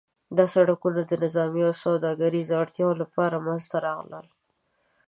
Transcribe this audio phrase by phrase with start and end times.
[0.37, 4.27] دا سړکونه د نظامي او سوداګریز اړتیاوو لپاره منځته راغلل.